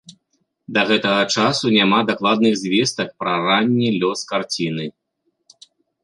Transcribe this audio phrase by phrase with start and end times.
[0.75, 4.85] Да гэтага часу няма дакладных звестак пра ранні лёс карціны.